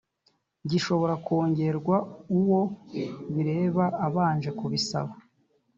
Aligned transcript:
gishobora 0.69 1.13
kongerwa 1.25 1.97
uwo 2.37 2.61
bireba 3.33 3.85
abanje 4.07 4.49
kubisaba 4.59 5.13